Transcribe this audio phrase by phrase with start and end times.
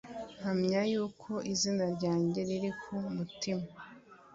[0.39, 3.65] Mpamya yuko izina ryanjye riri ku mutima